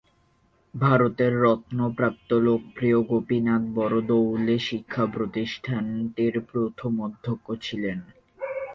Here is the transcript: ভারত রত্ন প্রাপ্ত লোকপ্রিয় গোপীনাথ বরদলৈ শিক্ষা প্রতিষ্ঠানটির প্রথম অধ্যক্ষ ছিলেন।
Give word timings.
ভারত 0.73 1.19
রত্ন 1.43 1.79
প্রাপ্ত 1.97 2.29
লোকপ্রিয় 2.47 2.99
গোপীনাথ 3.03 3.63
বরদলৈ 3.75 4.59
শিক্ষা 4.69 5.03
প্রতিষ্ঠানটির 5.07 6.35
প্রথম 6.51 6.91
অধ্যক্ষ 7.01 7.47
ছিলেন। 7.61 7.97